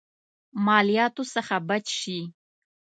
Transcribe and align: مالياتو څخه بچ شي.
مالياتو 0.65 1.23
څخه 1.33 1.55
بچ 1.67 1.85
شي. 2.01 2.19